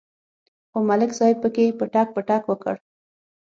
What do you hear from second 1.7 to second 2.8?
پټک پټک وکړ.